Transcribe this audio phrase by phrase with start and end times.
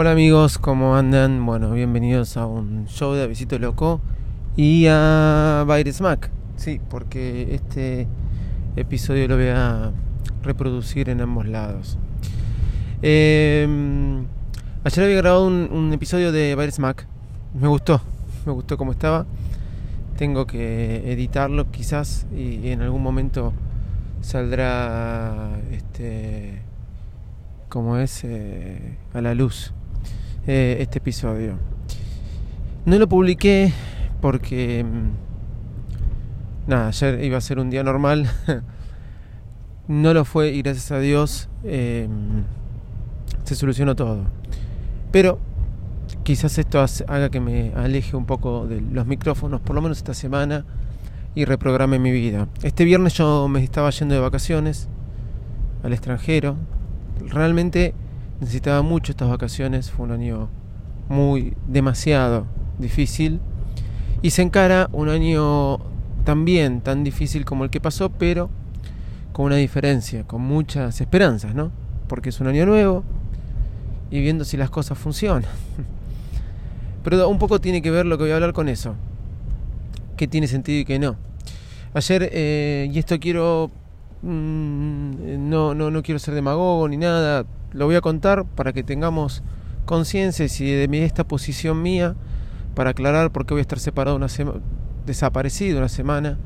[0.00, 1.44] Hola amigos, ¿cómo andan?
[1.44, 4.00] Bueno, bienvenidos a un show de Visito Loco
[4.54, 6.30] y a Virus Mac.
[6.54, 8.06] Sí, porque este
[8.76, 9.90] episodio lo voy a
[10.44, 11.98] reproducir en ambos lados.
[13.02, 13.66] Eh,
[14.84, 17.08] ayer había grabado un, episodio de Virus Mac.
[17.52, 18.00] Me gustó,
[18.46, 19.26] me gustó como estaba.
[20.16, 23.52] Tengo que editarlo quizás y, y en algún momento
[24.20, 26.62] saldrá este
[27.68, 29.74] como es eh, a la luz
[30.48, 31.58] eh, este episodio.
[32.86, 33.70] No lo publiqué
[34.22, 38.30] porque mm, nada, ayer iba a ser un día normal.
[39.88, 42.08] no lo fue y gracias a Dios eh,
[43.44, 44.24] se solucionó todo.
[45.12, 45.38] Pero
[46.22, 50.14] quizás esto haga que me aleje un poco de los micrófonos, por lo menos esta
[50.14, 50.64] semana,
[51.34, 52.48] y reprograme mi vida.
[52.62, 54.88] Este viernes yo me estaba yendo de vacaciones
[55.82, 56.56] al extranjero.
[57.26, 57.92] Realmente
[58.40, 60.48] necesitaba mucho estas vacaciones, fue un año
[61.08, 62.46] muy demasiado
[62.78, 63.40] difícil
[64.22, 65.78] y se encara un año
[66.24, 68.50] también tan difícil como el que pasó, pero
[69.32, 71.70] con una diferencia, con muchas esperanzas, ¿no?
[72.08, 73.04] Porque es un año nuevo
[74.10, 75.44] y viendo si las cosas funcionan.
[77.04, 78.94] Pero un poco tiene que ver lo que voy a hablar con eso.
[80.16, 81.16] ¿Qué tiene sentido y qué no?
[81.94, 83.70] Ayer, eh, y esto quiero
[84.22, 88.82] mm, no, no, no quiero ser demagogo ni nada, lo voy a contar para que
[88.82, 89.42] tengamos
[89.84, 92.14] conciencia y de esta posición mía,
[92.74, 94.60] para aclarar por qué voy a estar separado una semana,
[95.06, 96.38] desaparecido una semana,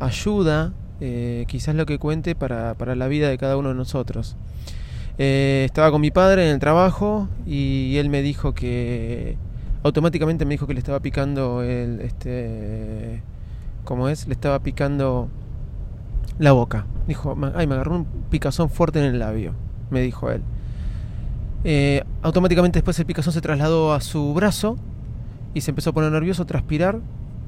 [0.00, 4.36] ayuda eh, quizás lo que cuente para, para, la vida de cada uno de nosotros.
[5.18, 9.38] Eh, estaba con mi padre en el trabajo y él me dijo que
[9.82, 13.22] automáticamente me dijo que le estaba picando el este
[13.84, 15.28] como es, le estaba picando
[16.38, 16.86] la boca.
[17.06, 19.54] Dijo, ay, me agarró un picazón fuerte en el labio,
[19.90, 20.42] me dijo él.
[21.64, 24.76] Eh, automáticamente después el picazón se trasladó a su brazo
[25.52, 27.00] y se empezó a poner nervioso, transpirar.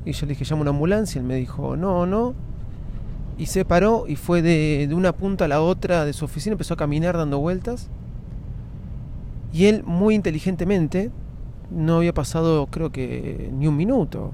[0.05, 1.21] Y yo le dije, llamo una ambulancia.
[1.21, 2.35] Él me dijo, no, no.
[3.39, 6.53] Y se paró y fue de, de una punta a la otra de su oficina,
[6.53, 7.89] empezó a caminar dando vueltas.
[9.53, 11.11] Y él, muy inteligentemente,
[11.71, 14.33] no había pasado, creo que, ni un minuto.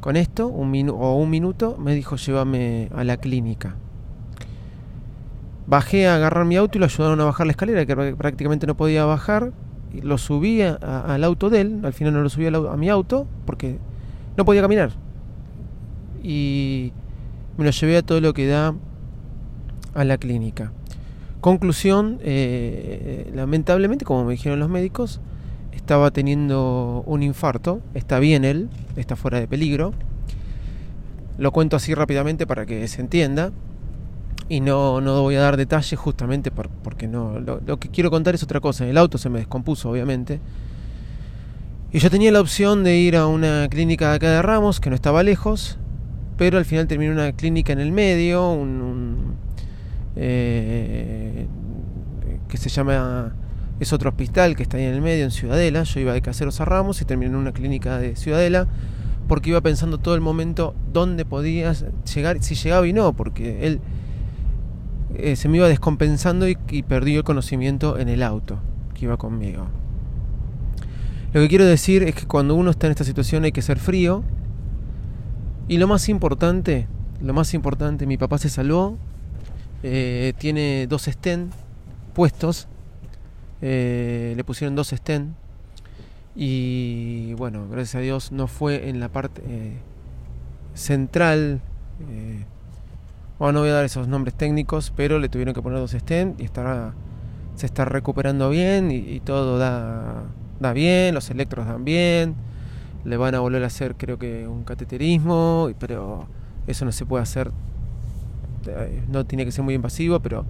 [0.00, 3.76] Con esto, un minu o un minuto, me dijo, llévame a la clínica.
[5.66, 8.76] Bajé a agarrar mi auto y lo ayudaron a bajar la escalera, que prácticamente no
[8.76, 9.52] podía bajar.
[10.02, 12.88] Lo subí a, al auto de él, al final no lo subí a, a, mi
[12.88, 13.78] auto, porque
[14.36, 14.90] no podía caminar.
[16.22, 16.92] Y
[17.56, 18.74] me lo llevé a todo lo que da
[19.94, 20.72] a la clínica.
[21.40, 25.20] Conclusión, eh, lamentablemente, como me dijeron los médicos,
[25.72, 29.92] estaba teniendo un infarto, está bien él, está fuera de peligro.
[31.36, 33.52] Lo cuento así rápidamente para que se entienda
[34.48, 38.34] y no, no voy a dar detalles justamente por, porque no lo, que quiero contar
[38.34, 38.86] es otra cosa.
[38.86, 40.40] El auto se me descompuso, obviamente.
[41.92, 44.90] Y yo tenía la opción de ir a una clínica de acá de Ramos, que
[44.90, 45.78] no estaba lejos,
[46.36, 49.34] pero al final terminé una clínica en el medio, un, un
[50.16, 51.46] eh,
[52.48, 53.34] que se llama
[53.80, 55.82] es otro hospital que está ahí en el medio, en Ciudadela.
[55.84, 58.66] Yo iba de Caseros a Ramos y terminé en una clínica de Ciudadela
[59.28, 61.72] porque iba pensando todo el momento dónde podía
[62.14, 63.80] llegar, si llegaba y no, porque él
[65.18, 68.58] eh, se me iba descompensando y, y perdí el conocimiento en el auto
[68.94, 69.66] que iba conmigo.
[71.32, 73.78] Lo que quiero decir es que cuando uno está en esta situación hay que ser
[73.78, 74.22] frío.
[75.66, 76.86] Y lo más importante,
[77.20, 78.98] lo más importante, mi papá se salvó.
[79.82, 81.54] Eh, tiene dos stents
[82.14, 82.68] puestos
[83.66, 85.34] eh, le pusieron dos stents
[86.36, 89.40] y bueno, gracias a Dios no fue en la parte
[90.74, 91.62] central.
[93.38, 96.40] Bueno, no voy a dar esos nombres técnicos, pero le tuvieron que poner dos stents
[96.40, 96.94] y estará,
[97.56, 100.22] se está recuperando bien y, y todo da,
[100.60, 102.36] da bien, los electros dan bien.
[103.04, 106.26] Le van a volver a hacer creo que un cateterismo, pero
[106.66, 107.50] eso no se puede hacer,
[108.66, 110.46] eh, no tiene que ser muy invasivo, pero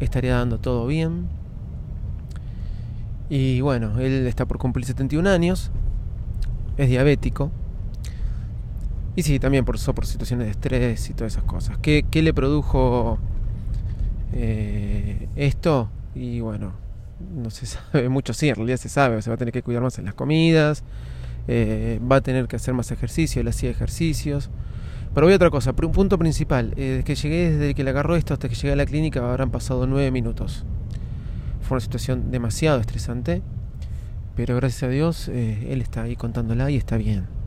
[0.00, 1.26] estaría dando todo bien.
[3.28, 5.70] Y bueno, él está por cumplir 71 años,
[6.76, 7.50] es diabético.
[9.18, 11.76] Y sí, también por, por situaciones de estrés y todas esas cosas.
[11.78, 13.18] ¿Qué, qué le produjo
[14.32, 15.90] eh, esto?
[16.14, 16.74] Y bueno,
[17.34, 19.82] no se sabe mucho, sí, en realidad se sabe, se va a tener que cuidar
[19.82, 20.84] más en las comidas,
[21.48, 24.50] eh, va a tener que hacer más ejercicio, él hacía ejercicios.
[25.12, 27.90] Pero voy a otra cosa, un punto principal, eh, desde que llegué, desde que le
[27.90, 30.64] agarró esto hasta que llegué a la clínica habrán pasado nueve minutos
[31.62, 33.42] fue una situación demasiado estresante,
[34.36, 37.37] pero gracias a Dios él está ahí contándola y está bien.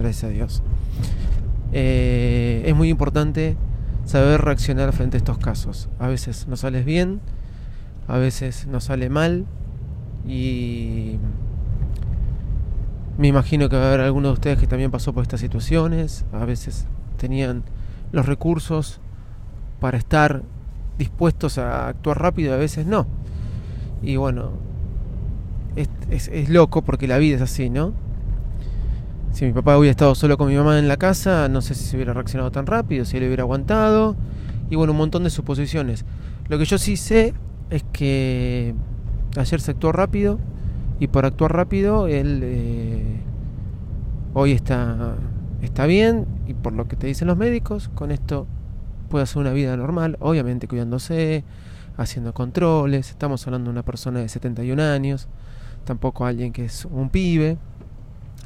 [0.00, 0.62] Gracias a Dios.
[1.72, 3.54] Eh, es muy importante
[4.06, 5.90] saber reaccionar frente a estos casos.
[5.98, 7.20] A veces no sales bien,
[8.08, 9.44] a veces no sale mal,
[10.26, 11.18] Y
[13.18, 16.24] me imagino que va a haber algunos de ustedes que también pasó por estas situaciones.
[16.32, 16.86] A veces
[17.18, 17.62] tenían
[18.10, 19.00] los recursos
[19.80, 20.42] para estar
[20.96, 23.06] dispuestos a actuar rápido, a veces no.
[24.02, 24.52] Y bueno,
[25.76, 27.92] es, loco porque la vida es así, ¿no?
[29.32, 31.84] Si mi papá hubiera estado solo con mi mamá en la casa, no sé si
[31.84, 34.16] se hubiera reaccionado tan rápido, si él hubiera aguantado.
[34.68, 36.04] Y bueno, un montón de suposiciones.
[36.48, 37.34] Lo que yo sí sé
[37.70, 38.74] es que
[39.36, 40.38] ayer se actuó rápido
[40.98, 43.20] y por actuar rápido él eh,
[44.34, 45.14] hoy está,
[45.62, 48.46] está bien y por lo que te dicen los médicos, con esto
[49.08, 51.44] puede hacer una vida normal, obviamente cuidándose,
[51.96, 53.10] haciendo controles.
[53.10, 55.28] Estamos hablando de una persona de 71 años,
[55.84, 57.58] tampoco alguien que es un pibe,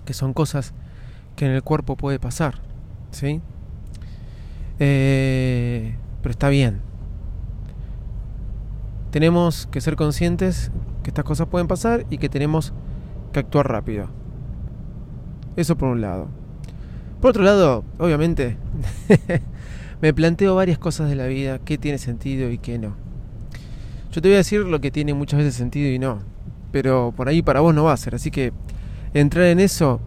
[0.04, 0.74] que son cosas
[1.36, 2.60] que en el cuerpo puede pasar,
[3.10, 3.40] ¿sí?
[4.78, 6.80] Eh, pero está bien.
[9.10, 10.72] Tenemos que ser conscientes
[11.02, 12.72] que estas cosas pueden pasar y que tenemos
[13.32, 14.08] que actuar rápido.
[15.56, 16.28] Eso por un lado.
[17.20, 18.56] Por otro lado, obviamente,
[20.00, 22.96] me planteo varias cosas de la vida, qué tiene sentido y qué no.
[24.12, 26.20] Yo te voy a decir lo que tiene muchas veces sentido y no,
[26.70, 28.52] pero por ahí para vos no va a ser, así que
[29.14, 30.00] entrar en eso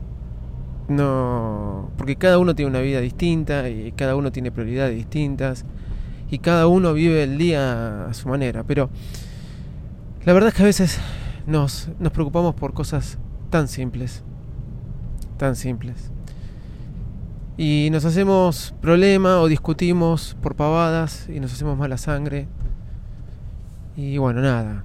[0.88, 5.66] no, porque cada uno tiene una vida distinta y cada uno tiene prioridades distintas
[6.30, 8.90] y cada uno vive el día a su manera, pero
[10.24, 11.00] la verdad es que a veces
[11.46, 13.18] nos, nos preocupamos por cosas
[13.50, 14.24] tan simples,
[15.38, 16.12] tan simples.
[17.58, 22.48] Y nos hacemos problema o discutimos por pavadas y nos hacemos mala sangre.
[23.96, 24.84] Y bueno, nada.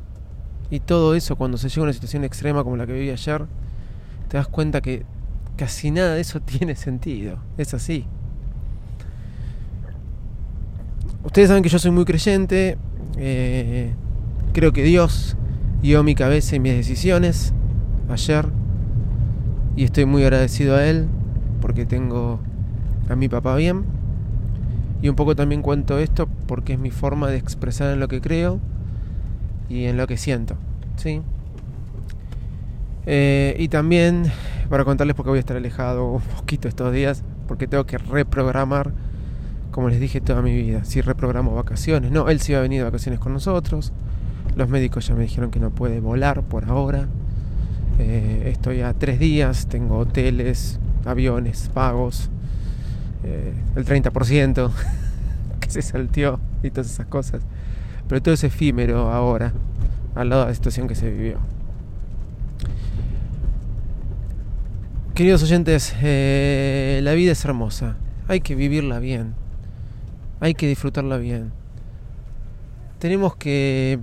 [0.70, 3.46] Y todo eso cuando se llega a una situación extrema como la que viví ayer,
[4.32, 5.04] te das cuenta que
[5.58, 7.36] casi nada de eso tiene sentido.
[7.58, 8.06] Es así.
[11.22, 12.78] Ustedes saben que yo soy muy creyente.
[13.18, 13.92] Eh,
[14.54, 15.36] creo que Dios
[15.82, 17.52] guió mi cabeza y mis decisiones
[18.08, 18.48] ayer.
[19.76, 21.08] Y estoy muy agradecido a Él
[21.60, 22.40] porque tengo
[23.10, 23.84] a mi papá bien.
[25.02, 28.22] Y un poco también cuento esto porque es mi forma de expresar en lo que
[28.22, 28.60] creo
[29.68, 30.56] y en lo que siento.
[30.96, 31.20] ¿sí?
[33.06, 34.30] Eh, y también
[34.68, 38.92] para contarles porque voy a estar alejado un poquito estos días porque tengo que reprogramar,
[39.70, 40.84] como les dije, toda mi vida.
[40.84, 43.92] Si reprogramo vacaciones, no, él sí va a venir de vacaciones con nosotros.
[44.56, 47.08] Los médicos ya me dijeron que no puede volar por ahora.
[47.98, 52.30] Eh, estoy a tres días, tengo hoteles, aviones pagos.
[53.24, 54.70] Eh, el 30%
[55.60, 57.42] que se salteó y todas esas cosas.
[58.08, 59.52] Pero todo es efímero ahora,
[60.14, 61.38] al lado de la situación que se vivió.
[65.14, 67.96] Queridos oyentes, eh, la vida es hermosa.
[68.28, 69.34] Hay que vivirla bien.
[70.40, 71.52] Hay que disfrutarla bien.
[72.98, 74.00] Tenemos que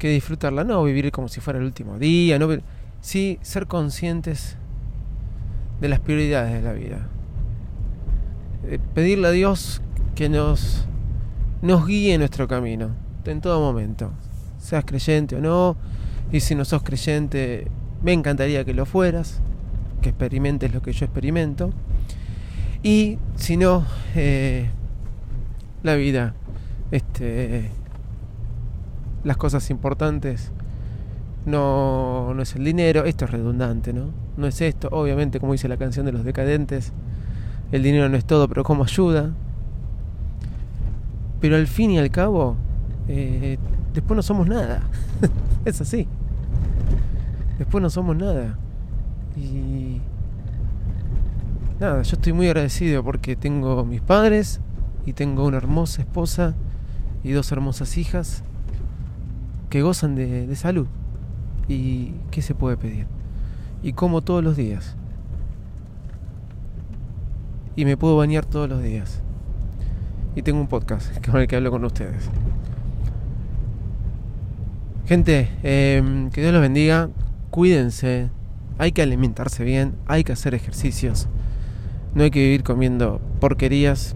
[0.00, 2.48] que disfrutarla, no vivir como si fuera el último día, no
[3.02, 4.56] sí ser conscientes
[5.80, 7.06] de las prioridades de la vida.
[8.64, 9.80] Eh, pedirle a Dios
[10.16, 10.86] que nos,
[11.62, 14.10] nos guíe en nuestro camino, en todo momento,
[14.58, 15.76] seas creyente o no,
[16.32, 17.68] y si no sos creyente,
[18.02, 19.40] me encantaría que lo fueras,
[20.02, 21.70] que experimentes lo que yo experimento,
[22.82, 24.70] y si no, eh,
[25.82, 26.34] la vida,
[26.90, 27.70] este,
[29.22, 30.50] las cosas importantes
[31.46, 34.06] no, no es el dinero, esto es redundante, ¿no?
[34.36, 36.92] No es esto, obviamente, como dice la canción de los decadentes,
[37.72, 39.32] el dinero no es todo, pero como ayuda.
[41.40, 42.56] Pero al fin y al cabo,
[43.08, 43.58] eh,
[43.94, 44.82] después no somos nada.
[45.64, 46.06] es así.
[47.60, 48.56] Después no somos nada.
[49.36, 50.00] Y
[51.78, 54.62] nada, yo estoy muy agradecido porque tengo mis padres
[55.04, 56.54] y tengo una hermosa esposa
[57.22, 58.44] y dos hermosas hijas
[59.68, 60.86] que gozan de, salud.
[61.68, 63.06] ¿Y qué se puede pedir?
[63.82, 64.96] Y como todos los días
[67.76, 69.20] y me puedo bañar todos los días.
[70.34, 72.30] Y tengo un podcast con el que hablo con ustedes.
[75.04, 77.10] Gente, em, que Dios los bendiga.
[77.50, 78.30] Cuídense.
[78.78, 79.94] Hay que alimentarse bien.
[80.06, 81.28] Hay que hacer ejercicios.
[82.14, 84.14] No hay que vivir comiendo porquerías.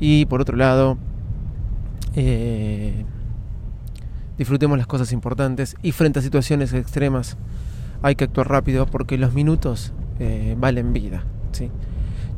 [0.00, 0.98] Y por otro lado,
[2.16, 3.04] eh,
[4.38, 5.76] disfrutemos las cosas importantes.
[5.82, 7.36] Y frente a situaciones extremas,
[8.02, 11.24] hay que actuar rápido porque los minutos eh, valen vida.
[11.52, 11.70] ¿sí?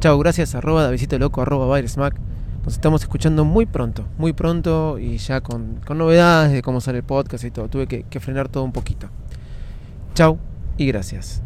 [0.01, 2.17] Chao, gracias, arroba Davidito Loco, arroba Smack.
[2.65, 7.05] Nos estamos escuchando muy pronto, muy pronto y ya con, novedades de cómo sale el
[7.05, 7.69] podcast y todo.
[7.69, 9.09] Tuve que frenar todo un poquito.
[10.15, 10.39] Chao
[10.77, 11.43] y gracias.